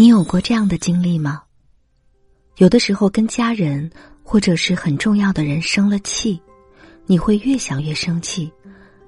[0.00, 1.42] 你有过这样的经历吗？
[2.58, 3.90] 有的时候跟家人
[4.22, 6.40] 或者是很重要的人生了气，
[7.04, 8.48] 你会越想越生气，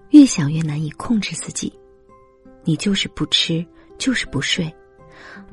[0.09, 1.73] 越想越难以控制自己。
[2.65, 3.65] 你就是不吃，
[3.99, 4.69] 就是不睡，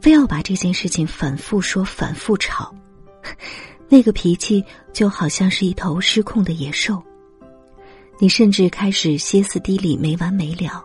[0.01, 2.73] 非要把这件事情反复说、反复吵，
[3.87, 6.99] 那个脾气就好像是一头失控的野兽。
[8.17, 10.83] 你甚至开始歇斯底里、没完没了，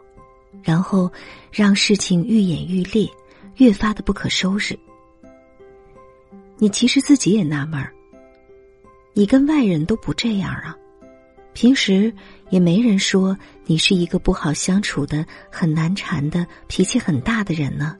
[0.62, 1.10] 然后
[1.50, 3.08] 让事情愈演愈烈。
[3.56, 4.78] 越发的不可收拾。
[6.58, 7.92] 你其实自己也纳闷儿，
[9.12, 10.76] 你跟外人都不这样啊，
[11.52, 12.12] 平时
[12.50, 17.96] 也没人说你是一个不好相处的、很难缠的、脾气很大的人呢。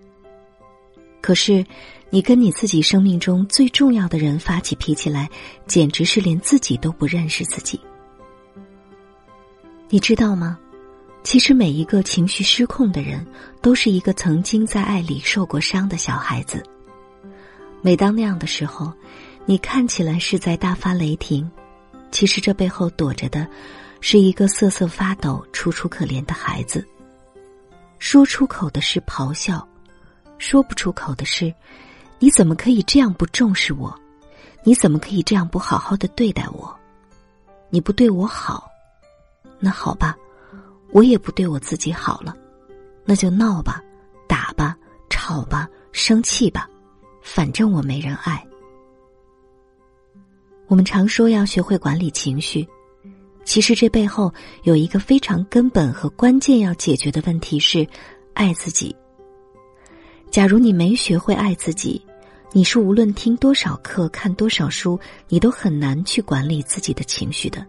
[1.20, 1.65] 可是，
[2.10, 5.29] 你跟你自己生命中最重要的人发起脾气来，
[5.66, 7.80] 简直是连自己都不认识自己。
[9.88, 10.59] 你知道吗？
[11.22, 13.24] 其实每一个情绪失控的人，
[13.60, 16.62] 都是一个曾经在爱里受过伤的小孩子。
[17.80, 18.92] 每当那样的时候，
[19.46, 21.48] 你看起来是在大发雷霆，
[22.10, 23.46] 其实这背后躲着的，
[24.01, 26.87] 是一个瑟瑟发抖、楚楚可怜的孩子。
[27.98, 29.66] 说出口的是咆哮，
[30.38, 31.54] 说不出口的是：
[32.18, 33.96] 你怎么可以这样不重视我？
[34.64, 36.76] 你怎么可以这样不好好的对待我？
[37.70, 38.68] 你不对我好，
[39.60, 40.16] 那好吧。
[40.93, 42.37] 我也不对我自己好了，
[43.04, 43.82] 那就闹吧，
[44.29, 44.76] 打吧，
[45.09, 46.68] 吵吧，生气吧，
[47.23, 48.46] 反正我没人爱。
[50.68, 52.68] 我们常说要学会管理情绪，
[53.45, 54.32] 其实这背后
[54.65, 57.87] 有一个非常根本和关键要解决的问题是
[58.35, 58.95] 爱自己。
[60.30, 62.01] 假如你没学会爱自己，
[62.52, 67.66] 你是无论听多少课、看多少书，你都很难去管理自己的情绪的，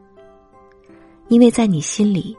[1.30, 2.36] 因为在你心里。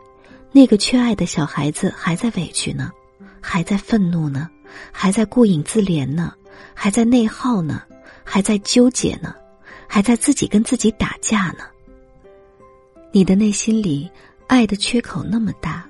[0.57, 2.93] 那个缺爱的小孩子还在委屈呢，
[3.41, 4.49] 还在愤怒呢，
[4.93, 6.33] 还在顾影自怜呢，
[6.73, 7.83] 还在内耗呢，
[8.23, 9.35] 还在纠结呢，
[9.89, 11.65] 还在自己跟自己打架呢。
[13.11, 14.09] 你的内心里
[14.47, 15.85] 爱的缺口那么大，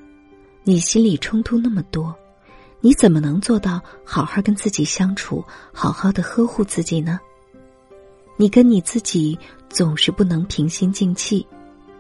[0.62, 2.16] 你心里冲突那么多，
[2.80, 5.44] 你怎么能做到好好跟自己相处，
[5.74, 7.20] 好好的呵护自己呢？
[8.38, 9.38] 你跟你自己
[9.68, 11.46] 总是不能平心静气。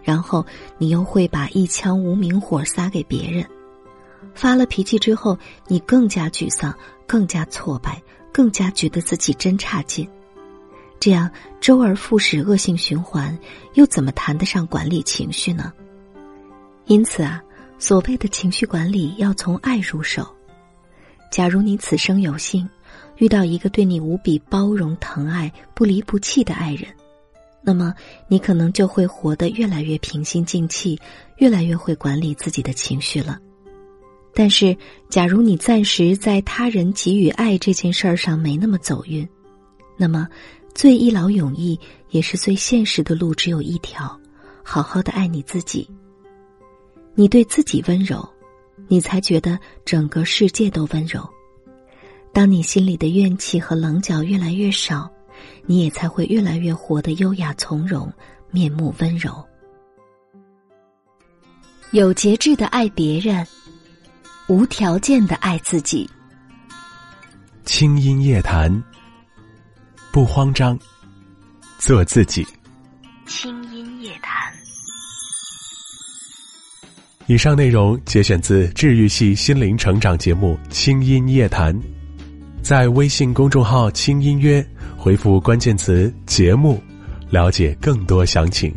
[0.04, 0.44] 然后
[0.76, 3.44] 你又会把一腔无名火撒给别人，
[4.34, 6.72] 发了脾气之后，你更加沮丧，
[7.06, 8.00] 更加挫败，
[8.30, 10.06] 更加觉得自己真差劲，
[11.00, 13.36] 这样周而复始，恶性循环，
[13.72, 15.72] 又怎么谈得上管理情绪呢？
[16.84, 17.42] 因此啊，
[17.78, 20.26] 所谓的情绪管理要从爱入手。
[21.30, 22.68] 假如你此生有幸
[23.16, 26.86] 遇到一个对你无比包容、疼爱、不离不弃的爱人。
[27.66, 27.94] 那么，
[28.28, 31.00] 你可能就会活得越来越平心静气，
[31.38, 33.38] 越来越会管理自己的情绪了。
[34.34, 34.76] 但是，
[35.08, 39.26] 假如你暂时在他人给予爱这件事儿上没那么走运，
[39.96, 40.28] 那么
[40.74, 41.78] 最一劳永逸
[42.10, 44.20] 也是最现实的路只有一条：
[44.62, 45.88] 好好的爱你自己。
[47.14, 48.28] 你对自己温柔，
[48.88, 51.26] 你才觉得整个世界都温柔。
[52.30, 55.10] 当你心里的怨气和棱角越来越少。
[55.66, 58.12] 你也才会越来越活得优雅从容，
[58.50, 59.44] 面目温柔。
[61.92, 63.46] 有节制的爱别人，
[64.48, 66.08] 无条件的爱自己。
[67.64, 68.82] 轻音夜谈，
[70.12, 70.78] 不慌张，
[71.78, 72.46] 做自己。
[73.26, 74.52] 轻音夜谈。
[77.26, 81.74] 以上内容节选自治愈系心灵成长节目《轻音夜谈》，
[82.64, 84.66] 在微信公众号“轻音约”。
[84.96, 86.82] 回复关键词“节目”，
[87.28, 88.74] 了解更多详情。